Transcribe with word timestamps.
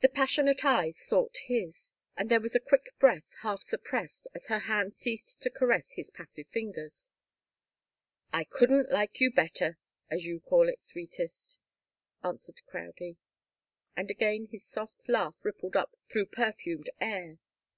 The 0.00 0.10
passionate 0.10 0.66
eyes 0.66 0.98
sought 0.98 1.38
his, 1.46 1.94
and 2.14 2.30
there 2.30 2.42
was 2.42 2.54
a 2.54 2.60
quick 2.60 2.90
breath, 2.98 3.32
half 3.40 3.62
suppressed, 3.62 4.28
as 4.34 4.48
her 4.48 4.58
hand 4.58 4.92
ceased 4.92 5.40
to 5.40 5.48
caress 5.48 5.92
his 5.92 6.10
passive 6.10 6.46
fingers. 6.48 7.10
"I 8.34 8.44
couldn't 8.44 8.92
like 8.92 9.18
you 9.18 9.30
better 9.32 9.78
as 10.10 10.26
you 10.26 10.40
call 10.40 10.68
it, 10.68 10.82
sweetest," 10.82 11.58
answered 12.22 12.60
Crowdie. 12.66 13.16
And 13.96 14.10
again 14.10 14.48
his 14.52 14.66
soft 14.66 15.08
laugh 15.08 15.42
rippled 15.42 15.74
up 15.74 15.96
through 16.10 16.26
perfumed 16.26 16.90
air. 17.00 17.38